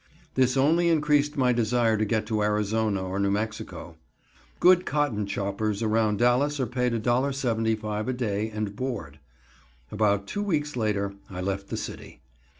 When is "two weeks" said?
10.25-10.75